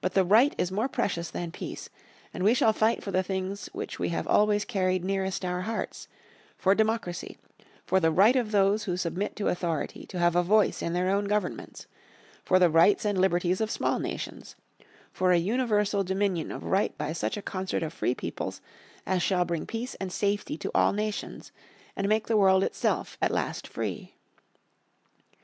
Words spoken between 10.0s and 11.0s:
to have a voice in